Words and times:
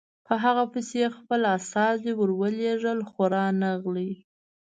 په 0.27 0.33
هغه 0.43 0.63
پسې 0.73 0.95
یې 1.03 1.09
خپل 1.17 1.41
استازي 1.57 2.11
ورولېږل 2.19 2.99
خو 3.09 3.21
رانغی. 3.35 4.11